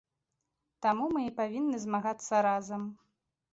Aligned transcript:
Таму 0.85 1.05
мы 1.17 1.21
і 1.27 1.35
павінны 1.41 1.83
змагацца 1.85 2.43
разам. 2.51 2.81